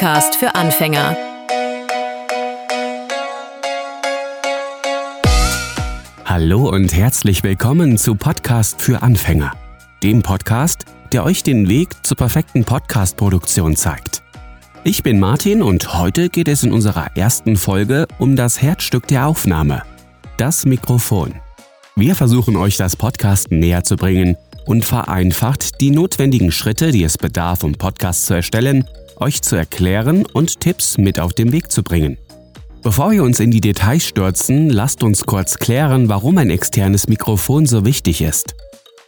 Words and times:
Podcast 0.00 0.36
für 0.36 0.54
Anfänger. 0.54 1.14
Hallo 6.24 6.70
und 6.70 6.94
herzlich 6.94 7.42
willkommen 7.42 7.98
zu 7.98 8.14
Podcast 8.14 8.80
für 8.80 9.02
Anfänger, 9.02 9.52
dem 10.02 10.22
Podcast, 10.22 10.86
der 11.12 11.22
euch 11.22 11.42
den 11.42 11.68
Weg 11.68 11.90
zur 12.02 12.16
perfekten 12.16 12.64
Podcast-Produktion 12.64 13.76
zeigt. 13.76 14.22
Ich 14.84 15.02
bin 15.02 15.20
Martin 15.20 15.60
und 15.60 15.92
heute 15.92 16.30
geht 16.30 16.48
es 16.48 16.62
in 16.62 16.72
unserer 16.72 17.14
ersten 17.14 17.58
Folge 17.58 18.06
um 18.18 18.36
das 18.36 18.62
Herzstück 18.62 19.06
der 19.06 19.26
Aufnahme, 19.26 19.82
das 20.38 20.64
Mikrofon. 20.64 21.34
Wir 21.94 22.14
versuchen 22.14 22.56
euch 22.56 22.78
das 22.78 22.96
Podcast 22.96 23.50
näher 23.50 23.84
zu 23.84 23.96
bringen 23.96 24.38
und 24.64 24.84
vereinfacht 24.84 25.82
die 25.82 25.90
notwendigen 25.90 26.52
Schritte, 26.52 26.90
die 26.90 27.04
es 27.04 27.18
bedarf, 27.18 27.64
um 27.64 27.72
Podcasts 27.72 28.24
zu 28.24 28.32
erstellen, 28.32 28.88
euch 29.20 29.42
zu 29.42 29.56
erklären 29.56 30.26
und 30.26 30.60
Tipps 30.60 30.98
mit 30.98 31.20
auf 31.20 31.32
den 31.32 31.52
Weg 31.52 31.70
zu 31.70 31.82
bringen. 31.82 32.18
Bevor 32.82 33.10
wir 33.10 33.22
uns 33.22 33.40
in 33.40 33.50
die 33.50 33.60
Details 33.60 34.06
stürzen, 34.06 34.70
lasst 34.70 35.02
uns 35.02 35.26
kurz 35.26 35.58
klären, 35.58 36.08
warum 36.08 36.38
ein 36.38 36.50
externes 36.50 37.08
Mikrofon 37.08 37.66
so 37.66 37.84
wichtig 37.84 38.22
ist. 38.22 38.54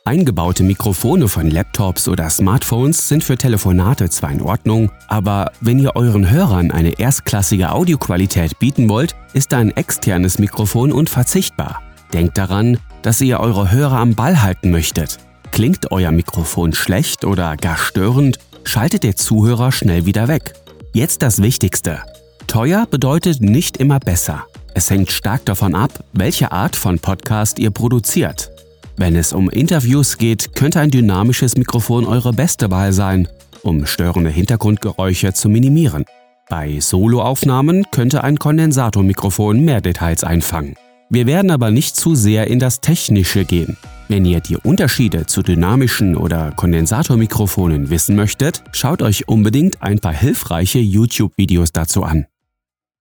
Eingebaute 0.05 0.65
Mikrofone 0.65 1.29
von 1.29 1.48
Laptops 1.48 2.09
oder 2.09 2.29
Smartphones 2.29 3.06
sind 3.09 3.23
für 3.23 3.39
Telefonate 3.39 4.11
zwar 4.11 4.33
in 4.33 4.43
Ordnung, 4.43 4.91
aber 5.06 5.53
wenn 5.61 5.79
ihr 5.79 5.95
euren 5.95 6.29
Hörern 6.29 6.73
eine 6.73 6.98
erstklassige 6.98 7.70
Audioqualität 7.70 8.59
bieten 8.59 8.89
wollt, 8.89 9.15
ist 9.33 9.55
ein 9.55 9.70
externes 9.77 10.41
Mikrofon 10.41 10.91
unverzichtbar. 10.91 11.81
Denkt 12.12 12.37
daran, 12.37 12.79
dass 13.03 13.20
ihr 13.20 13.39
eure 13.39 13.70
Hörer 13.70 13.98
am 13.98 14.15
Ball 14.15 14.42
halten 14.42 14.70
möchtet. 14.73 15.19
Klingt 15.53 15.92
euer 15.92 16.11
Mikrofon 16.11 16.73
schlecht 16.73 17.25
oder 17.25 17.56
gar 17.56 17.79
störend, 17.79 18.39
schaltet 18.65 19.02
der 19.02 19.16
Zuhörer 19.16 19.73
schnell 19.73 20.07
wieder 20.07 20.29
weg. 20.29 20.55
Jetzt 20.93 21.23
das 21.23 21.41
Wichtigste. 21.41 22.00
Teuer 22.47 22.86
bedeutet 22.91 23.41
nicht 23.41 23.77
immer 23.77 23.98
besser. 23.98 24.47
Es 24.75 24.91
hängt 24.91 25.11
stark 25.12 25.45
davon 25.45 25.75
ab, 25.75 26.05
welche 26.12 26.53
Art 26.53 26.77
von 26.77 26.98
Podcast 26.98 27.59
ihr 27.59 27.70
produziert. 27.70 28.51
Wenn 28.97 29.17
es 29.17 29.33
um 29.33 29.51
Interviews 29.51 30.19
geht, 30.19 30.55
könnte 30.55 30.81
ein 30.81 30.91
dynamisches 30.91 31.56
Mikrofon 31.56 32.06
eure 32.06 32.33
beste 32.33 32.70
Wahl 32.70 32.92
sein, 32.92 33.28
um 33.62 33.86
störende 33.86 34.31
Hintergrundgeräusche 34.31 35.33
zu 35.33 35.48
minimieren. 35.48 36.05
Bei 36.48 36.81
Soloaufnahmen 36.81 37.86
könnte 37.91 38.25
ein 38.25 38.39
Kondensatormikrofon 38.39 39.64
mehr 39.64 39.81
Details 39.81 40.25
einfangen. 40.25 40.77
Wir 41.08 41.27
werden 41.27 41.51
aber 41.51 41.70
nicht 41.70 41.97
zu 41.97 42.14
sehr 42.14 42.47
in 42.48 42.58
das 42.58 42.81
Technische 42.81 43.45
gehen. 43.45 43.77
Wenn 44.12 44.27
ihr 44.27 44.41
die 44.41 44.58
Unterschiede 44.58 45.24
zu 45.24 45.41
dynamischen 45.41 46.18
oder 46.18 46.50
Kondensatormikrofonen 46.50 47.88
wissen 47.88 48.14
möchtet, 48.14 48.62
schaut 48.72 49.00
euch 49.00 49.27
unbedingt 49.27 49.80
ein 49.80 50.00
paar 50.00 50.12
hilfreiche 50.12 50.80
YouTube-Videos 50.80 51.72
dazu 51.72 52.02
an. 52.02 52.27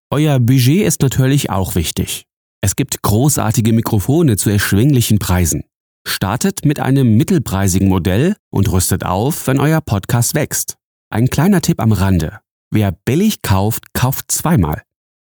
Euer 0.09 0.39
Budget 0.39 0.87
ist 0.87 1.01
natürlich 1.01 1.49
auch 1.49 1.75
wichtig. 1.75 2.27
Es 2.61 2.77
gibt 2.77 3.01
großartige 3.01 3.73
Mikrofone 3.73 4.37
zu 4.37 4.49
erschwinglichen 4.49 5.19
Preisen. 5.19 5.65
Startet 6.07 6.63
mit 6.63 6.79
einem 6.79 7.17
mittelpreisigen 7.17 7.89
Modell 7.89 8.37
und 8.49 8.71
rüstet 8.71 9.05
auf, 9.05 9.47
wenn 9.47 9.59
euer 9.59 9.81
Podcast 9.81 10.33
wächst. 10.33 10.77
Ein 11.09 11.27
kleiner 11.27 11.59
Tipp 11.59 11.81
am 11.81 11.91
Rande. 11.91 12.39
Wer 12.69 12.93
billig 12.93 13.41
kauft, 13.41 13.93
kauft 13.93 14.31
zweimal. 14.31 14.83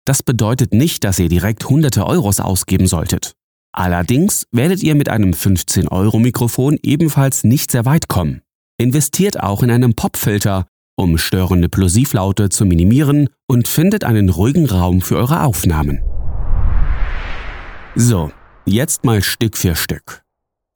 Das 0.03 0.23
bedeutet 0.23 0.73
nicht, 0.73 1.05
dass 1.05 1.19
ihr 1.19 1.29
direkt 1.29 1.69
hunderte 1.69 2.05
Euros 2.05 2.41
ausgeben 2.41 2.85
solltet. 2.85 3.38
Allerdings 3.79 4.45
werdet 4.51 4.83
ihr 4.83 4.93
mit 4.93 5.07
einem 5.07 5.31
15-Euro-Mikrofon 5.31 6.77
ebenfalls 6.83 7.45
nicht 7.45 7.71
sehr 7.71 7.85
weit 7.85 8.09
kommen. 8.09 8.41
Investiert 8.77 9.41
auch 9.41 9.63
in 9.63 9.71
einen 9.71 9.93
Popfilter, 9.95 10.67
um 10.97 11.17
störende 11.17 11.69
Plosivlaute 11.69 12.49
zu 12.49 12.65
minimieren 12.65 13.29
und 13.47 13.69
findet 13.69 14.03
einen 14.03 14.27
ruhigen 14.27 14.65
Raum 14.65 14.99
für 14.99 15.15
eure 15.15 15.43
Aufnahmen. 15.43 16.01
So, 17.95 18.33
jetzt 18.65 19.05
mal 19.05 19.21
Stück 19.21 19.55
für 19.55 19.77
Stück. 19.77 20.23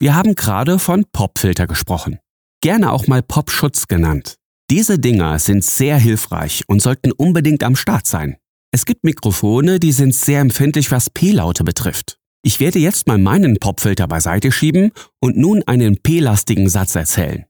Wir 0.00 0.14
haben 0.14 0.34
gerade 0.34 0.78
von 0.78 1.04
Popfilter 1.12 1.66
gesprochen. 1.66 2.20
Gerne 2.62 2.90
auch 2.90 3.06
mal 3.06 3.22
Popschutz 3.22 3.86
genannt. 3.86 4.36
Diese 4.70 4.98
Dinger 4.98 5.38
sind 5.38 5.62
sehr 5.62 5.98
hilfreich 5.98 6.64
und 6.68 6.80
sollten 6.80 7.12
unbedingt 7.12 7.64
am 7.64 7.76
Start 7.76 8.06
sein. 8.06 8.38
Es 8.72 8.86
gibt 8.86 9.04
Mikrofone, 9.04 9.78
die 9.78 9.92
sind 9.92 10.14
sehr 10.14 10.40
empfindlich, 10.40 10.90
was 10.90 11.10
P-Laute 11.10 11.64
betrifft. 11.64 12.16
Ich 12.46 12.60
werde 12.60 12.78
jetzt 12.78 13.06
mal 13.06 13.16
meinen 13.16 13.56
Popfilter 13.56 14.06
beiseite 14.06 14.52
schieben 14.52 14.92
und 15.18 15.38
nun 15.38 15.62
einen 15.66 15.96
P-lastigen 15.96 16.68
Satz 16.68 16.94
erzählen. 16.94 17.46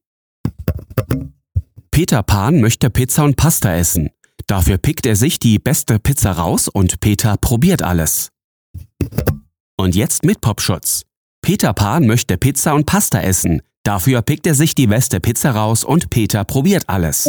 Peter 1.90 2.22
Pan 2.22 2.60
möchte 2.60 2.90
Pizza 2.90 3.24
und 3.24 3.36
Pasta 3.36 3.74
essen. 3.74 4.10
Dafür 4.46 4.78
pickt 4.78 5.04
er 5.06 5.16
sich 5.16 5.40
die 5.40 5.58
beste 5.58 5.98
Pizza 5.98 6.30
raus 6.30 6.68
und 6.68 7.00
Peter 7.00 7.36
probiert 7.36 7.82
alles. 7.82 8.28
Und 9.76 9.96
jetzt 9.96 10.24
mit 10.24 10.40
Popschutz. 10.40 11.02
Peter 11.42 11.72
Pan 11.72 12.06
möchte 12.06 12.38
Pizza 12.38 12.74
und 12.74 12.86
Pasta 12.86 13.20
essen. 13.20 13.62
Dafür 13.82 14.22
pickt 14.22 14.46
er 14.46 14.54
sich 14.54 14.76
die 14.76 14.86
beste 14.86 15.18
Pizza 15.18 15.50
raus 15.50 15.82
und 15.82 16.08
Peter 16.08 16.44
probiert 16.44 16.88
alles. 16.88 17.28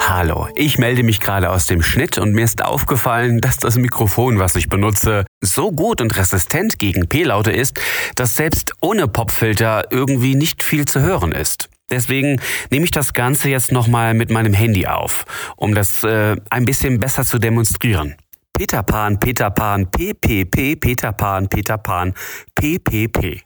Hallo, 0.00 0.48
ich 0.54 0.78
melde 0.78 1.02
mich 1.02 1.20
gerade 1.20 1.50
aus 1.50 1.66
dem 1.66 1.82
Schnitt 1.82 2.18
und 2.18 2.32
mir 2.32 2.44
ist 2.44 2.64
aufgefallen, 2.64 3.40
dass 3.40 3.56
das 3.56 3.76
Mikrofon, 3.76 4.38
was 4.38 4.54
ich 4.54 4.68
benutze, 4.68 5.26
so 5.40 5.72
gut 5.72 6.00
und 6.00 6.16
resistent 6.16 6.78
gegen 6.78 7.08
P-Laute 7.08 7.50
ist, 7.50 7.78
dass 8.14 8.36
selbst 8.36 8.72
ohne 8.80 9.08
Popfilter 9.08 9.90
irgendwie 9.90 10.36
nicht 10.36 10.62
viel 10.62 10.84
zu 10.84 11.00
hören 11.00 11.32
ist. 11.32 11.68
Deswegen 11.90 12.40
nehme 12.70 12.84
ich 12.84 12.90
das 12.90 13.12
Ganze 13.12 13.48
jetzt 13.50 13.72
nochmal 13.72 14.14
mit 14.14 14.30
meinem 14.30 14.54
Handy 14.54 14.86
auf, 14.86 15.24
um 15.56 15.74
das 15.74 16.04
äh, 16.04 16.36
ein 16.48 16.64
bisschen 16.64 17.00
besser 17.00 17.24
zu 17.24 17.38
demonstrieren. 17.38 18.14
Peter 18.52 18.82
Pan, 18.82 19.18
Peter 19.18 19.50
Pan, 19.50 19.90
PPP, 19.90 20.76
Peter 20.76 21.12
Pan, 21.12 21.48
Peter 21.48 21.76
Pan, 21.76 22.14
PPP. 22.54 23.42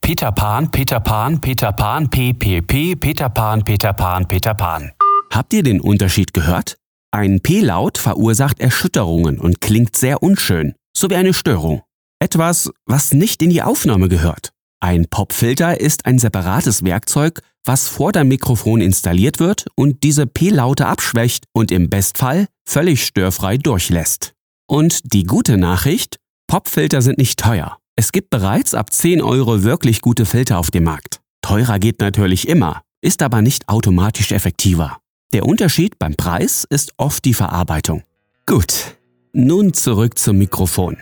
Peter 0.00 0.30
Pan, 0.30 0.70
Peter 0.70 1.00
Pan, 1.00 1.40
Peter 1.40 1.72
Pan, 1.72 2.08
PPP, 2.08 2.96
Peter 3.00 3.28
Pan, 3.28 3.64
Peter 3.64 3.92
Pan, 3.92 4.26
Peter 4.26 4.54
Pan. 4.54 4.92
Habt 5.36 5.52
ihr 5.52 5.62
den 5.62 5.82
Unterschied 5.82 6.32
gehört? 6.32 6.78
Ein 7.10 7.40
P-Laut 7.42 7.98
verursacht 7.98 8.58
Erschütterungen 8.58 9.38
und 9.38 9.60
klingt 9.60 9.94
sehr 9.94 10.22
unschön, 10.22 10.72
so 10.96 11.10
wie 11.10 11.16
eine 11.16 11.34
Störung. 11.34 11.82
Etwas, 12.18 12.70
was 12.86 13.12
nicht 13.12 13.42
in 13.42 13.50
die 13.50 13.60
Aufnahme 13.60 14.08
gehört. 14.08 14.52
Ein 14.80 15.08
Popfilter 15.10 15.78
ist 15.78 16.06
ein 16.06 16.18
separates 16.18 16.84
Werkzeug, 16.84 17.42
was 17.66 17.86
vor 17.86 18.12
deinem 18.12 18.28
Mikrofon 18.28 18.80
installiert 18.80 19.38
wird 19.38 19.66
und 19.74 20.04
diese 20.04 20.26
P-Laute 20.26 20.86
abschwächt 20.86 21.44
und 21.52 21.70
im 21.70 21.90
Bestfall 21.90 22.46
völlig 22.66 23.04
störfrei 23.04 23.58
durchlässt. 23.58 24.32
Und 24.66 25.12
die 25.12 25.24
gute 25.24 25.58
Nachricht, 25.58 26.16
Popfilter 26.46 27.02
sind 27.02 27.18
nicht 27.18 27.38
teuer. 27.38 27.76
Es 27.94 28.10
gibt 28.10 28.30
bereits 28.30 28.72
ab 28.72 28.90
10 28.90 29.20
Euro 29.20 29.64
wirklich 29.64 30.00
gute 30.00 30.24
Filter 30.24 30.56
auf 30.56 30.70
dem 30.70 30.84
Markt. 30.84 31.20
Teurer 31.42 31.78
geht 31.78 32.00
natürlich 32.00 32.48
immer, 32.48 32.80
ist 33.02 33.20
aber 33.20 33.42
nicht 33.42 33.68
automatisch 33.68 34.32
effektiver. 34.32 34.98
Der 35.32 35.44
Unterschied 35.44 35.98
beim 35.98 36.14
Preis 36.14 36.64
ist 36.70 36.92
oft 36.98 37.24
die 37.24 37.34
Verarbeitung. 37.34 38.04
Gut, 38.46 38.96
nun 39.32 39.74
zurück 39.74 40.18
zum 40.18 40.38
Mikrofon. 40.38 40.98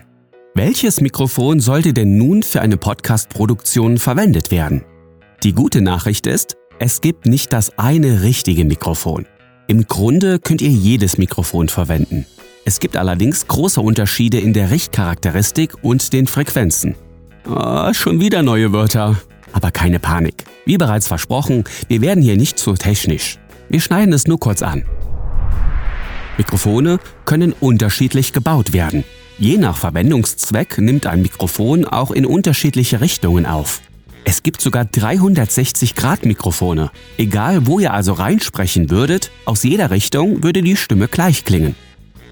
Welches 0.54 1.02
Mikrofon 1.02 1.60
sollte 1.60 1.92
denn 1.92 2.16
nun 2.16 2.42
für 2.42 2.62
eine 2.62 2.78
Podcast-Produktion 2.78 3.98
verwendet 3.98 4.50
werden? 4.50 4.82
Die 5.42 5.52
gute 5.52 5.82
Nachricht 5.82 6.26
ist, 6.26 6.56
es 6.78 7.02
gibt 7.02 7.26
nicht 7.26 7.52
das 7.52 7.78
eine 7.78 8.22
richtige 8.22 8.64
Mikrofon. 8.64 9.26
Im 9.66 9.86
Grunde 9.86 10.38
könnt 10.38 10.62
ihr 10.62 10.70
jedes 10.70 11.18
Mikrofon 11.18 11.68
verwenden. 11.68 12.24
Es 12.64 12.80
gibt 12.80 12.96
allerdings 12.96 13.46
große 13.46 13.82
Unterschiede 13.82 14.40
in 14.40 14.54
der 14.54 14.70
Richtcharakteristik 14.70 15.84
und 15.84 16.14
den 16.14 16.26
Frequenzen. 16.26 16.94
Oh, 17.46 17.92
schon 17.92 18.20
wieder 18.20 18.42
neue 18.42 18.72
Wörter. 18.72 19.20
Aber 19.52 19.70
keine 19.70 20.00
Panik. 20.00 20.44
Wie 20.64 20.78
bereits 20.78 21.08
versprochen, 21.08 21.64
wir 21.88 22.00
werden 22.00 22.22
hier 22.22 22.38
nicht 22.38 22.58
zu 22.58 22.72
technisch. 22.72 23.38
Wir 23.74 23.80
schneiden 23.80 24.14
es 24.14 24.28
nur 24.28 24.38
kurz 24.38 24.62
an. 24.62 24.84
Mikrofone 26.38 27.00
können 27.24 27.52
unterschiedlich 27.52 28.32
gebaut 28.32 28.72
werden. 28.72 29.02
Je 29.36 29.58
nach 29.58 29.76
Verwendungszweck 29.76 30.78
nimmt 30.78 31.08
ein 31.08 31.22
Mikrofon 31.22 31.84
auch 31.84 32.12
in 32.12 32.24
unterschiedliche 32.24 33.00
Richtungen 33.00 33.46
auf. 33.46 33.80
Es 34.24 34.44
gibt 34.44 34.60
sogar 34.60 34.84
360-Grad-Mikrofone. 34.84 36.92
Egal, 37.18 37.66
wo 37.66 37.80
ihr 37.80 37.92
also 37.92 38.12
reinsprechen 38.12 38.90
würdet, 38.90 39.32
aus 39.44 39.64
jeder 39.64 39.90
Richtung 39.90 40.44
würde 40.44 40.62
die 40.62 40.76
Stimme 40.76 41.08
gleich 41.08 41.44
klingen. 41.44 41.74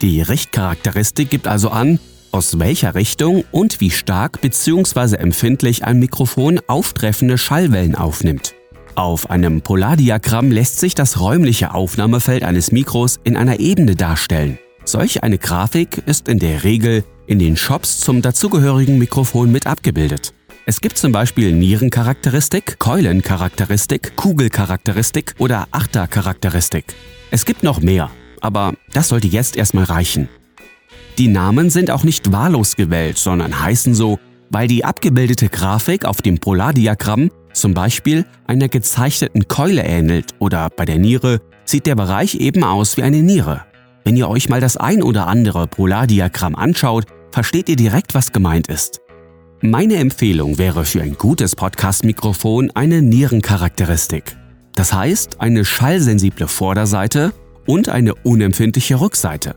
Die 0.00 0.22
Richtcharakteristik 0.22 1.28
gibt 1.28 1.48
also 1.48 1.70
an, 1.70 1.98
aus 2.30 2.60
welcher 2.60 2.94
Richtung 2.94 3.42
und 3.50 3.80
wie 3.80 3.90
stark 3.90 4.40
bzw. 4.42 5.16
empfindlich 5.16 5.84
ein 5.84 5.98
Mikrofon 5.98 6.60
auftreffende 6.68 7.36
Schallwellen 7.36 7.96
aufnimmt. 7.96 8.54
Auf 8.94 9.30
einem 9.30 9.62
Polardiagramm 9.62 10.50
lässt 10.50 10.78
sich 10.78 10.94
das 10.94 11.18
räumliche 11.18 11.72
Aufnahmefeld 11.72 12.44
eines 12.44 12.72
Mikros 12.72 13.20
in 13.24 13.38
einer 13.38 13.58
Ebene 13.58 13.96
darstellen. 13.96 14.58
Solch 14.84 15.22
eine 15.22 15.38
Grafik 15.38 16.02
ist 16.04 16.28
in 16.28 16.38
der 16.38 16.64
Regel 16.64 17.02
in 17.26 17.38
den 17.38 17.56
Shops 17.56 18.00
zum 18.00 18.20
dazugehörigen 18.20 18.98
Mikrofon 18.98 19.50
mit 19.50 19.66
abgebildet. 19.66 20.34
Es 20.66 20.82
gibt 20.82 20.98
zum 20.98 21.10
Beispiel 21.10 21.52
Nierencharakteristik, 21.52 22.78
Keulencharakteristik, 22.78 24.14
Kugelcharakteristik 24.16 25.34
oder 25.38 25.68
Achtercharakteristik. 25.70 26.84
Es 27.30 27.46
gibt 27.46 27.62
noch 27.62 27.80
mehr, 27.80 28.10
aber 28.42 28.74
das 28.92 29.08
sollte 29.08 29.26
jetzt 29.26 29.56
erstmal 29.56 29.84
reichen. 29.84 30.28
Die 31.16 31.28
Namen 31.28 31.70
sind 31.70 31.90
auch 31.90 32.04
nicht 32.04 32.30
wahllos 32.30 32.76
gewählt, 32.76 33.16
sondern 33.16 33.58
heißen 33.58 33.94
so, 33.94 34.18
weil 34.50 34.68
die 34.68 34.84
abgebildete 34.84 35.48
Grafik 35.48 36.04
auf 36.04 36.20
dem 36.20 36.38
Polardiagramm 36.38 37.30
zum 37.52 37.75
Beispiel 37.75 38.25
einer 38.46 38.69
gezeichneten 38.69 39.49
Keule 39.49 39.82
ähnelt 39.82 40.32
oder 40.38 40.70
bei 40.70 40.84
der 40.84 40.99
Niere 40.99 41.40
sieht 41.64 41.87
der 41.87 41.94
Bereich 41.94 42.37
eben 42.37 42.64
aus 42.64 42.96
wie 42.96 43.02
eine 43.02 43.22
Niere. 43.22 43.62
Wenn 44.04 44.16
ihr 44.16 44.28
euch 44.28 44.49
mal 44.49 44.60
das 44.60 44.76
ein 44.76 45.02
oder 45.02 45.26
andere 45.26 45.66
Polardiagramm 45.66 46.54
anschaut, 46.56 47.04
versteht 47.31 47.69
ihr 47.69 47.76
direkt, 47.76 48.14
was 48.14 48.32
gemeint 48.32 48.69
ist. 48.69 49.00
Meine 49.60 49.96
Empfehlung 49.96 50.58
wäre 50.58 50.84
für 50.84 51.02
ein 51.02 51.14
gutes 51.14 51.54
Podcast-Mikrofon 51.54 52.72
eine 52.75 53.00
Nierencharakteristik. 53.00 54.37
Das 54.75 54.93
heißt, 54.93 55.40
eine 55.40 55.64
schallsensible 55.64 56.48
Vorderseite 56.48 57.32
und 57.66 57.88
eine 57.88 58.14
unempfindliche 58.14 59.00
Rückseite. 59.00 59.55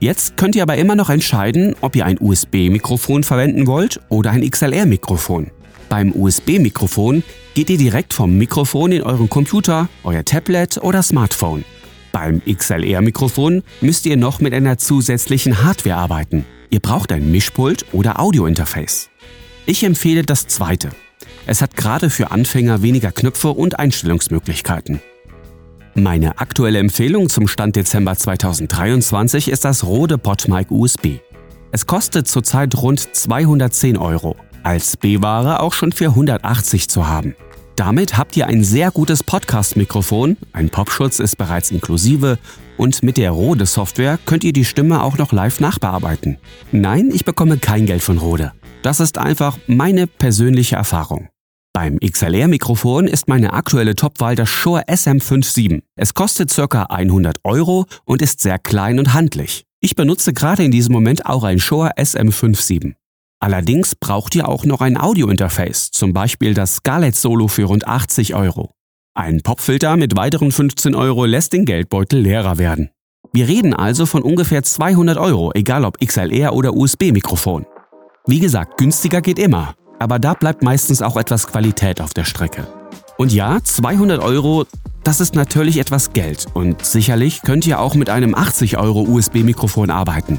Jetzt 0.00 0.36
könnt 0.36 0.56
ihr 0.56 0.62
aber 0.62 0.78
immer 0.78 0.96
noch 0.96 1.10
entscheiden, 1.10 1.76
ob 1.80 1.94
ihr 1.94 2.06
ein 2.06 2.18
USB-Mikrofon 2.18 3.24
verwenden 3.24 3.66
wollt 3.66 4.00
oder 4.08 4.30
ein 4.30 4.48
XLR-Mikrofon. 4.48 5.50
Beim 5.92 6.14
USB-Mikrofon 6.14 7.22
geht 7.52 7.68
ihr 7.68 7.76
direkt 7.76 8.14
vom 8.14 8.38
Mikrofon 8.38 8.92
in 8.92 9.02
euren 9.02 9.28
Computer, 9.28 9.90
euer 10.04 10.24
Tablet 10.24 10.78
oder 10.78 11.02
Smartphone. 11.02 11.66
Beim 12.12 12.40
XLR-Mikrofon 12.50 13.62
müsst 13.82 14.06
ihr 14.06 14.16
noch 14.16 14.40
mit 14.40 14.54
einer 14.54 14.78
zusätzlichen 14.78 15.62
Hardware 15.62 15.96
arbeiten. 15.96 16.46
Ihr 16.70 16.80
braucht 16.80 17.12
ein 17.12 17.30
Mischpult 17.30 17.84
oder 17.92 18.20
Audiointerface. 18.20 19.10
Ich 19.66 19.84
empfehle 19.84 20.22
das 20.22 20.46
zweite. 20.46 20.92
Es 21.44 21.60
hat 21.60 21.76
gerade 21.76 22.08
für 22.08 22.30
Anfänger 22.30 22.80
weniger 22.80 23.12
Knöpfe 23.12 23.50
und 23.50 23.78
Einstellungsmöglichkeiten. 23.78 25.02
Meine 25.94 26.38
aktuelle 26.38 26.78
Empfehlung 26.78 27.28
zum 27.28 27.48
Stand 27.48 27.76
Dezember 27.76 28.16
2023 28.16 29.50
ist 29.50 29.66
das 29.66 29.84
Rode 29.84 30.16
PodMic 30.16 30.70
USB. 30.70 31.18
Es 31.70 31.86
kostet 31.86 32.28
zurzeit 32.28 32.74
rund 32.80 33.14
210 33.14 33.98
Euro, 33.98 34.36
als 34.64 34.96
B-Ware 34.96 35.60
auch 35.60 35.72
schon 35.72 35.92
für 35.92 36.08
180 36.08 36.88
zu 36.88 37.06
haben. 37.06 37.34
Damit 37.76 38.18
habt 38.18 38.36
ihr 38.36 38.46
ein 38.46 38.64
sehr 38.64 38.90
gutes 38.90 39.22
Podcast-Mikrofon, 39.22 40.36
ein 40.52 40.68
Popschutz 40.68 41.20
ist 41.20 41.38
bereits 41.38 41.70
inklusive 41.70 42.38
und 42.76 43.02
mit 43.02 43.16
der 43.16 43.30
Rode 43.30 43.66
Software 43.66 44.18
könnt 44.26 44.44
ihr 44.44 44.52
die 44.52 44.64
Stimme 44.64 45.02
auch 45.02 45.16
noch 45.18 45.32
live 45.32 45.60
nachbearbeiten. 45.60 46.38
Nein, 46.70 47.10
ich 47.12 47.24
bekomme 47.24 47.58
kein 47.58 47.86
Geld 47.86 48.02
von 48.02 48.18
Rode. 48.18 48.52
Das 48.82 49.00
ist 49.00 49.18
einfach 49.18 49.58
meine 49.66 50.06
persönliche 50.06 50.76
Erfahrung. 50.76 51.28
Beim 51.72 51.98
XLR-Mikrofon 52.00 53.06
ist 53.06 53.28
meine 53.28 53.54
aktuelle 53.54 53.94
Topwahl 53.94 54.36
das 54.36 54.50
Shure 54.50 54.82
SM57. 54.88 55.82
Es 55.96 56.12
kostet 56.12 56.54
ca. 56.54 56.82
100 56.82 57.38
Euro 57.44 57.86
und 58.04 58.20
ist 58.20 58.40
sehr 58.40 58.58
klein 58.58 58.98
und 58.98 59.14
handlich. 59.14 59.64
Ich 59.80 59.96
benutze 59.96 60.34
gerade 60.34 60.64
in 60.64 60.70
diesem 60.70 60.92
Moment 60.92 61.24
auch 61.24 61.44
ein 61.44 61.58
Shure 61.58 61.92
SM57. 61.96 62.94
Allerdings 63.42 63.96
braucht 63.96 64.36
ihr 64.36 64.48
auch 64.48 64.64
noch 64.64 64.80
ein 64.82 64.96
Audio-Interface, 64.96 65.90
zum 65.90 66.12
Beispiel 66.12 66.54
das 66.54 66.76
Scarlett 66.76 67.16
Solo 67.16 67.48
für 67.48 67.64
rund 67.64 67.88
80 67.88 68.36
Euro. 68.36 68.70
Ein 69.14 69.42
Popfilter 69.42 69.96
mit 69.96 70.16
weiteren 70.16 70.52
15 70.52 70.94
Euro 70.94 71.24
lässt 71.24 71.52
den 71.52 71.64
Geldbeutel 71.64 72.20
leerer 72.20 72.58
werden. 72.58 72.90
Wir 73.32 73.48
reden 73.48 73.74
also 73.74 74.06
von 74.06 74.22
ungefähr 74.22 74.62
200 74.62 75.18
Euro, 75.18 75.50
egal 75.54 75.84
ob 75.84 75.98
XLR 75.98 76.54
oder 76.54 76.72
USB-Mikrofon. 76.72 77.66
Wie 78.28 78.38
gesagt, 78.38 78.78
günstiger 78.78 79.20
geht 79.20 79.40
immer, 79.40 79.74
aber 79.98 80.20
da 80.20 80.34
bleibt 80.34 80.62
meistens 80.62 81.02
auch 81.02 81.16
etwas 81.16 81.48
Qualität 81.48 82.00
auf 82.00 82.14
der 82.14 82.24
Strecke. 82.24 82.68
Und 83.16 83.32
ja, 83.32 83.58
200 83.60 84.22
Euro, 84.22 84.66
das 85.02 85.20
ist 85.20 85.34
natürlich 85.34 85.78
etwas 85.78 86.12
Geld 86.12 86.46
und 86.54 86.84
sicherlich 86.84 87.42
könnt 87.42 87.66
ihr 87.66 87.80
auch 87.80 87.96
mit 87.96 88.08
einem 88.08 88.36
80 88.36 88.78
Euro 88.78 89.02
USB-Mikrofon 89.02 89.90
arbeiten. 89.90 90.38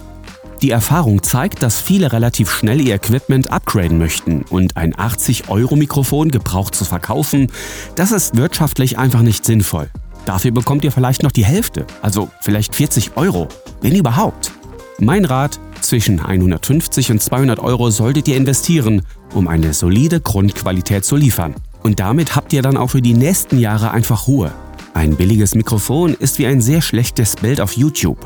Die 0.63 0.71
Erfahrung 0.71 1.21
zeigt, 1.21 1.61
dass 1.61 1.81
viele 1.81 2.13
relativ 2.13 2.49
schnell 2.49 2.79
ihr 2.79 2.95
Equipment 2.95 3.51
upgraden 3.51 3.97
möchten 3.97 4.43
und 4.43 4.77
ein 4.77 4.93
80-Euro-Mikrofon 4.93 6.31
gebraucht 6.31 6.73
zu 6.73 6.85
verkaufen, 6.85 7.51
das 7.95 8.13
ist 8.13 8.37
wirtschaftlich 8.37 8.97
einfach 8.97 9.23
nicht 9.23 9.43
sinnvoll. 9.43 9.89
Dafür 10.25 10.51
bekommt 10.51 10.85
ihr 10.85 10.93
vielleicht 10.93 11.21
noch 11.21 11.33
die 11.33 11.43
Hälfte, 11.43 11.85
also 12.01 12.29
vielleicht 12.39 12.75
40 12.75 13.17
Euro, 13.17 13.49
wenn 13.81 13.93
überhaupt. 13.93 14.53
Mein 14.99 15.25
Rat, 15.25 15.59
zwischen 15.81 16.21
150 16.21 17.11
und 17.11 17.21
200 17.21 17.59
Euro 17.59 17.89
solltet 17.91 18.29
ihr 18.29 18.37
investieren, 18.37 19.01
um 19.33 19.49
eine 19.49 19.73
solide 19.73 20.21
Grundqualität 20.21 21.03
zu 21.03 21.17
liefern. 21.17 21.55
Und 21.81 21.99
damit 21.99 22.37
habt 22.37 22.53
ihr 22.53 22.61
dann 22.61 22.77
auch 22.77 22.91
für 22.91 23.01
die 23.01 23.15
nächsten 23.15 23.59
Jahre 23.59 23.91
einfach 23.91 24.27
Ruhe. 24.27 24.53
Ein 24.93 25.17
billiges 25.17 25.55
Mikrofon 25.55 26.13
ist 26.13 26.39
wie 26.39 26.47
ein 26.47 26.61
sehr 26.61 26.81
schlechtes 26.81 27.35
Bild 27.35 27.59
auf 27.59 27.73
YouTube. 27.73 28.17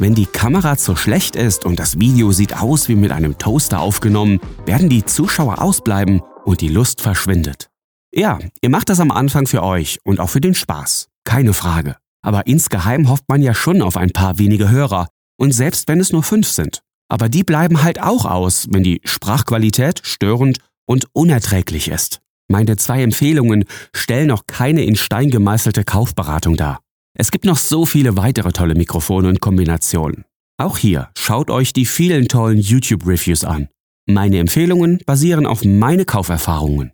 Wenn 0.00 0.14
die 0.14 0.26
Kamera 0.26 0.76
zu 0.76 0.94
schlecht 0.94 1.34
ist 1.34 1.64
und 1.64 1.80
das 1.80 1.98
Video 1.98 2.30
sieht 2.30 2.56
aus 2.56 2.88
wie 2.88 2.94
mit 2.94 3.10
einem 3.10 3.36
Toaster 3.36 3.80
aufgenommen, 3.80 4.38
werden 4.64 4.88
die 4.88 5.04
Zuschauer 5.04 5.60
ausbleiben 5.60 6.22
und 6.44 6.60
die 6.60 6.68
Lust 6.68 7.00
verschwindet. 7.00 7.68
Ja, 8.14 8.38
ihr 8.60 8.70
macht 8.70 8.90
das 8.90 9.00
am 9.00 9.10
Anfang 9.10 9.48
für 9.48 9.64
euch 9.64 9.98
und 10.04 10.20
auch 10.20 10.30
für 10.30 10.40
den 10.40 10.54
Spaß, 10.54 11.08
keine 11.24 11.52
Frage. 11.52 11.96
Aber 12.22 12.46
insgeheim 12.46 13.08
hofft 13.08 13.24
man 13.28 13.42
ja 13.42 13.54
schon 13.54 13.82
auf 13.82 13.96
ein 13.96 14.12
paar 14.12 14.38
wenige 14.38 14.70
Hörer, 14.70 15.08
und 15.36 15.52
selbst 15.52 15.88
wenn 15.88 15.98
es 15.98 16.12
nur 16.12 16.22
fünf 16.22 16.46
sind. 16.46 16.82
Aber 17.08 17.28
die 17.28 17.42
bleiben 17.42 17.82
halt 17.82 18.00
auch 18.00 18.24
aus, 18.24 18.68
wenn 18.70 18.84
die 18.84 19.00
Sprachqualität 19.04 20.02
störend 20.04 20.58
und 20.86 21.08
unerträglich 21.12 21.88
ist. 21.88 22.20
Meine 22.48 22.76
zwei 22.76 23.02
Empfehlungen 23.02 23.64
stellen 23.92 24.28
noch 24.28 24.46
keine 24.46 24.84
in 24.84 24.94
Stein 24.94 25.30
gemeißelte 25.30 25.82
Kaufberatung 25.82 26.56
dar. 26.56 26.80
Es 27.20 27.32
gibt 27.32 27.44
noch 27.44 27.58
so 27.58 27.84
viele 27.84 28.16
weitere 28.16 28.52
tolle 28.52 28.76
Mikrofone 28.76 29.28
und 29.28 29.40
Kombinationen. 29.40 30.24
Auch 30.56 30.78
hier 30.78 31.08
schaut 31.18 31.50
euch 31.50 31.72
die 31.72 31.84
vielen 31.84 32.28
tollen 32.28 32.60
YouTube-Reviews 32.60 33.42
an. 33.42 33.66
Meine 34.06 34.38
Empfehlungen 34.38 35.00
basieren 35.04 35.44
auf 35.44 35.64
meine 35.64 36.04
Kauferfahrungen. 36.04 36.92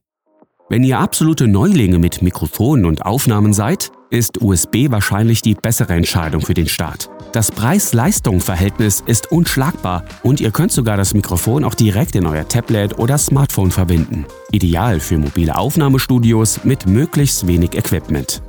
Wenn 0.70 0.82
ihr 0.82 0.98
absolute 0.98 1.46
Neulinge 1.46 1.98
mit 1.98 2.22
Mikrofonen 2.22 2.86
und 2.86 3.04
Aufnahmen 3.04 3.52
seid, 3.52 3.92
ist 4.08 4.40
USB 4.40 4.90
wahrscheinlich 4.90 5.42
die 5.42 5.54
bessere 5.54 5.92
Entscheidung 5.92 6.40
für 6.40 6.54
den 6.54 6.68
Start. 6.68 7.10
Das 7.32 7.50
Preis-Leistung-Verhältnis 7.50 9.02
ist 9.04 9.30
unschlagbar 9.30 10.06
und 10.22 10.40
ihr 10.40 10.52
könnt 10.52 10.72
sogar 10.72 10.96
das 10.96 11.12
Mikrofon 11.12 11.64
auch 11.64 11.74
direkt 11.74 12.16
in 12.16 12.26
euer 12.26 12.48
Tablet 12.48 12.98
oder 12.98 13.18
Smartphone 13.18 13.70
verbinden. 13.70 14.24
Ideal 14.52 15.00
für 15.00 15.18
mobile 15.18 15.54
Aufnahmestudios 15.54 16.64
mit 16.64 16.86
möglichst 16.86 17.46
wenig 17.46 17.74
Equipment. 17.74 18.42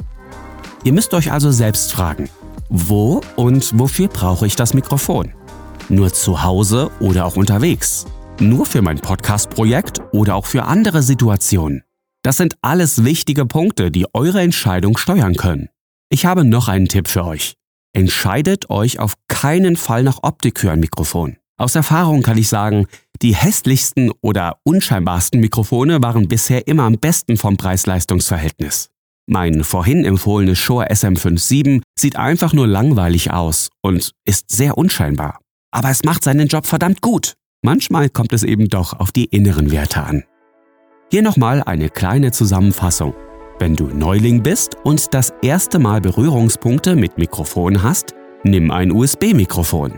Ihr 0.85 0.93
müsst 0.93 1.15
euch 1.15 1.31
also 1.31 1.49
selbst 1.49 1.91
fragen, 1.91 2.29
wo 2.69 3.19
und 3.37 3.71
wofür 3.79 4.07
brauche 4.07 4.45
ich 4.45 4.55
das 4.55 4.75
Mikrofon? 4.75 5.33
Nur 5.89 6.13
zu 6.13 6.43
Hause 6.43 6.91
oder 6.99 7.25
auch 7.25 7.37
unterwegs? 7.37 8.05
Nur 8.39 8.67
für 8.67 8.83
mein 8.83 8.99
Podcast-Projekt 8.99 9.99
oder 10.13 10.35
auch 10.35 10.45
für 10.45 10.65
andere 10.65 11.01
Situationen? 11.01 11.81
Das 12.21 12.37
sind 12.37 12.55
alles 12.61 13.03
wichtige 13.03 13.47
Punkte, 13.47 13.89
die 13.89 14.05
eure 14.13 14.41
Entscheidung 14.41 14.95
steuern 14.95 15.35
können. 15.35 15.69
Ich 16.09 16.27
habe 16.27 16.45
noch 16.45 16.67
einen 16.67 16.87
Tipp 16.87 17.07
für 17.07 17.25
euch. 17.25 17.55
Entscheidet 17.93 18.69
euch 18.69 18.99
auf 18.99 19.15
keinen 19.27 19.77
Fall 19.77 20.03
nach 20.03 20.19
Optik 20.21 20.59
für 20.59 20.69
ein 20.69 20.79
Mikrofon. 20.79 21.37
Aus 21.57 21.73
Erfahrung 21.73 22.21
kann 22.21 22.37
ich 22.37 22.47
sagen, 22.47 22.85
die 23.23 23.33
hässlichsten 23.33 24.11
oder 24.21 24.59
unscheinbarsten 24.63 25.39
Mikrofone 25.39 26.03
waren 26.03 26.27
bisher 26.27 26.67
immer 26.67 26.83
am 26.83 26.99
besten 26.99 27.37
vom 27.37 27.57
Preis-Leistungs-Verhältnis. 27.57 28.91
Mein 29.27 29.63
vorhin 29.63 30.05
empfohlenes 30.05 30.59
Shure 30.59 30.91
SM57 30.91 31.81
sieht 31.97 32.15
einfach 32.15 32.53
nur 32.53 32.67
langweilig 32.67 33.31
aus 33.31 33.69
und 33.81 34.11
ist 34.23 34.51
sehr 34.51 34.77
unscheinbar. 34.77 35.39
Aber 35.71 35.89
es 35.89 36.03
macht 36.03 36.23
seinen 36.23 36.47
Job 36.47 36.67
verdammt 36.67 37.01
gut. 37.01 37.33
Manchmal 37.63 38.09
kommt 38.09 38.33
es 38.33 38.43
eben 38.43 38.69
doch 38.69 38.99
auf 38.99 39.11
die 39.11 39.25
inneren 39.25 39.71
Werte 39.71 40.03
an. 40.03 40.23
Hier 41.09 41.23
nochmal 41.23 41.63
eine 41.63 41.89
kleine 41.89 42.31
Zusammenfassung. 42.31 43.15
Wenn 43.57 43.75
du 43.75 43.87
Neuling 43.87 44.43
bist 44.43 44.75
und 44.83 45.13
das 45.13 45.33
erste 45.41 45.79
Mal 45.79 46.01
Berührungspunkte 46.01 46.95
mit 46.95 47.17
Mikrofon 47.17 47.81
hast, 47.81 48.13
nimm 48.43 48.69
ein 48.69 48.91
USB-Mikrofon. 48.91 49.93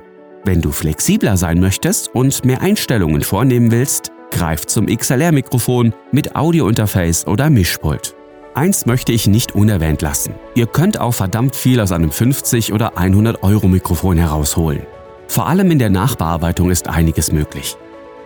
Wenn 0.46 0.62
du 0.62 0.72
flexibler 0.72 1.36
sein 1.36 1.60
möchtest 1.60 2.16
und 2.16 2.46
mehr 2.46 2.62
Einstellungen 2.62 3.24
vornehmen 3.24 3.72
willst, 3.72 4.12
greif 4.32 4.66
zum 4.66 4.86
XLR-Mikrofon 4.86 5.94
mit 6.14 6.36
Audiointerface 6.36 7.28
oder 7.28 7.50
Mischpult. 7.50 8.17
Eins 8.58 8.88
möchte 8.88 9.12
ich 9.12 9.28
nicht 9.28 9.54
unerwähnt 9.54 10.02
lassen. 10.02 10.34
Ihr 10.56 10.66
könnt 10.66 11.00
auch 11.00 11.12
verdammt 11.12 11.56
viel 11.56 11.80
aus 11.80 11.92
einem 11.92 12.10
50 12.10 12.74
oder 12.74 12.98
100 12.98 13.44
Euro 13.44 13.68
Mikrofon 13.68 14.18
herausholen. 14.18 14.82
Vor 15.28 15.46
allem 15.46 15.70
in 15.70 15.78
der 15.78 15.92
Nachbearbeitung 15.92 16.72
ist 16.72 16.88
einiges 16.88 17.32
möglich. 17.32 17.78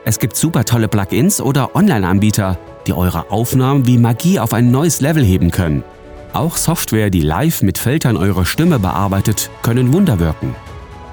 Es 0.05 0.19
gibt 0.19 0.37
super 0.37 0.63
tolle 0.63 0.87
Plugins 0.87 1.41
oder 1.41 1.75
Online-Anbieter, 1.75 2.57
die 2.87 2.93
eure 2.93 3.29
Aufnahmen 3.29 3.87
wie 3.87 3.97
Magie 3.97 4.39
auf 4.39 4.53
ein 4.53 4.71
neues 4.71 5.01
Level 5.01 5.21
heben 5.21 5.51
können. 5.51 5.83
Auch 6.31 6.55
Software, 6.55 7.09
die 7.09 7.23
live 7.23 7.61
mit 7.61 7.77
Filtern 7.77 8.15
eure 8.15 8.45
Stimme 8.45 8.79
bearbeitet, 8.79 9.49
können 9.63 9.91
Wunder 9.91 10.21
wirken. 10.21 10.55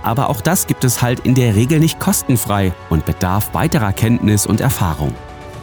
Aber 0.05 0.31
auch 0.31 0.41
das 0.41 0.69
gibt 0.69 0.85
es 0.85 1.03
halt 1.03 1.19
in 1.27 1.35
der 1.35 1.57
Regel 1.57 1.81
nicht 1.81 1.99
kostenfrei 1.99 2.73
und 2.89 3.05
bedarf 3.05 3.53
weiterer 3.53 3.93
Kenntnis 3.93 4.47
und 4.47 4.61
Erfahrung. 4.61 5.13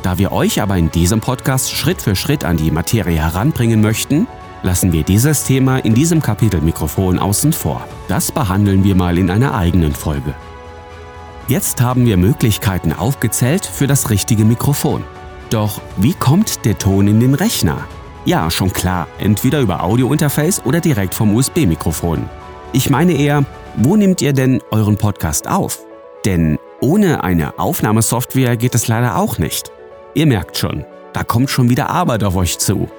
Da 0.06 0.20
wir 0.20 0.32
euch 0.32 0.62
aber 0.62 0.78
in 0.78 0.92
diesem 0.92 1.20
Podcast 1.20 1.72
Schritt 1.72 2.00
für 2.00 2.16
Schritt 2.16 2.46
an 2.46 2.58
die 2.58 2.70
Materie 2.70 3.18
heranbringen 3.18 3.82
möchten, 3.82 4.28
lassen 4.62 4.92
wir 4.92 5.02
dieses 5.02 5.46
Thema 5.46 5.80
in 5.80 5.96
diesem 5.96 6.22
Kapitel 6.22 6.62
Mikrofon 6.62 7.18
außen 7.18 7.52
vor. 7.52 7.88
Das 8.08 8.32
behandeln 8.32 8.84
wir 8.84 8.94
mal 8.94 9.18
in 9.18 9.32
einer 9.32 9.56
eigenen 9.56 9.96
Folge. 9.96 10.36
Jetzt 11.48 11.82
haben 11.82 12.06
wir 12.06 12.18
Möglichkeiten 12.18 12.94
aufgezählt 12.94 13.66
für 13.66 13.88
das 13.88 14.12
richtige 14.12 14.46
Mikrofon. 14.46 15.04
Doch 15.50 15.82
wie 15.98 16.14
kommt 16.14 16.66
der 16.66 16.78
Ton 16.78 17.08
in 17.08 17.20
den 17.20 17.34
Rechner? 17.34 17.80
Ja, 18.26 18.52
schon 18.52 18.72
klar, 18.72 19.08
entweder 19.18 19.60
über 19.60 19.82
Audiointerface 19.82 20.62
oder 20.66 20.82
direkt 20.82 21.16
vom 21.16 21.34
USB-Mikrofon. 21.34 22.30
Ich 22.74 22.92
meine 22.92 23.14
eher, 23.14 23.44
wo 23.76 23.96
nehmt 23.96 24.22
ihr 24.22 24.34
denn 24.34 24.62
euren 24.70 24.98
Podcast 25.00 25.48
auf? 25.48 25.80
Denn 26.26 26.60
ohne 26.80 27.24
eine 27.24 27.58
Aufnahmesoftware 27.58 28.56
geht 28.56 28.76
es 28.76 28.88
leider 28.88 29.18
auch 29.18 29.40
nicht. 29.40 29.72
Ihr 30.16 30.26
merkt 30.26 30.58
schon, 30.58 30.86
da 31.12 31.26
kommt 31.26 31.50
schon 31.50 31.70
wieder 31.70 31.90
Arbeit 31.90 32.24
auf 32.24 32.38
euch 32.38 32.58
zu. 32.58 32.90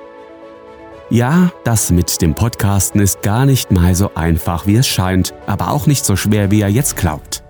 Ja, 1.08 1.50
das 1.64 1.90
mit 1.90 2.20
dem 2.20 2.35
Podcasten 2.35 3.00
ist 3.00 3.23
gar 3.23 3.46
nicht 3.46 3.70
mal 3.70 3.94
so 3.94 4.14
einfach, 4.14 4.66
wie 4.66 4.76
es 4.76 4.87
scheint, 4.87 5.32
aber 5.46 5.70
auch 5.70 5.87
nicht 5.87 6.04
so 6.04 6.14
schwer, 6.14 6.50
wie 6.50 6.61
ihr 6.61 6.68
jetzt 6.68 6.96
glaubt. 6.96 7.42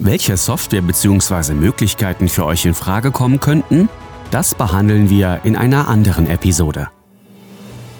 Welche 0.00 0.36
Software 0.36 0.82
bzw. 0.82 1.52
Möglichkeiten 1.52 2.28
für 2.28 2.44
euch 2.44 2.64
in 2.64 2.74
Frage 2.74 3.12
kommen 3.12 3.38
könnten, 3.38 3.88
das 4.32 4.56
behandeln 4.56 5.10
wir 5.10 5.40
in 5.44 5.54
einer 5.54 5.86
anderen 5.86 6.28
Episode. 6.28 6.88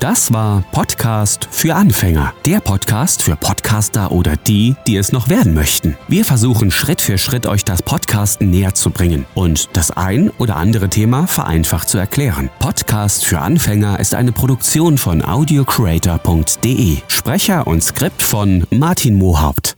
Das 0.01 0.33
war 0.33 0.65
Podcast 0.73 1.47
für 1.51 1.75
Anfänger, 1.75 2.33
der 2.47 2.61
Podcast 2.61 3.23
für 3.23 3.37
Podcaster 3.37 4.11
oder 4.13 4.35
die, 4.35 4.75
die 4.87 4.97
es 4.97 5.13
noch 5.13 5.29
werden 5.29 5.53
möchten. 5.53 5.99
Wir 6.09 6.25
versuchen 6.25 6.71
Schritt 6.71 7.03
für 7.03 7.19
Schritt 7.19 7.47
euch 7.47 7.67
das 7.67 7.83
Podcasten 7.83 8.49
näher 8.49 8.73
zu 8.73 8.89
bringen 8.89 9.27
und 9.35 9.69
das 9.75 9.91
ein 9.91 10.31
oder 10.39 10.57
andere 10.57 10.89
Thema 10.89 11.27
vereinfacht 11.27 11.91
zu 11.91 11.99
erklären. 11.99 12.49
Podcast 12.61 13.27
für 13.27 13.41
Anfänger 13.41 14.01
ist 14.01 14.15
eine 14.15 14.33
Produktion 14.33 14.97
von 14.97 15.23
audiocreator.de. 15.23 16.97
Sprecher 17.07 17.67
und 17.67 17.85
Skript 17.85 18.23
von 18.23 18.67
Martin 18.71 19.17
Mohaupt. 19.19 19.77